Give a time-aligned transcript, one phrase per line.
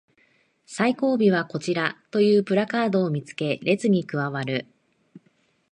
[0.65, 4.65] 最後尾はこちらというプラカードを見つけ列に加わる